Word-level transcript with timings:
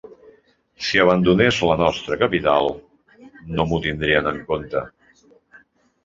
Si 0.85 1.01
abandonés 1.01 1.59
la 1.71 1.75
nostra 1.81 2.17
capital, 2.21 2.69
no 3.57 3.65
m'ho 3.73 3.79
tindrien 3.83 4.31
en 4.31 4.41
compte. 4.49 4.83